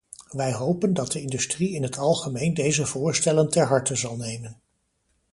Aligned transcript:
Wij 0.29 0.53
hopen 0.53 0.93
dat 0.93 1.11
de 1.11 1.21
industrie 1.21 1.73
in 1.73 1.83
het 1.83 1.97
algemeen 1.97 2.53
deze 2.53 2.85
voorstellen 2.85 3.49
ter 3.49 3.67
harte 3.67 3.95
zal 3.95 4.15
nemen. 4.15 4.61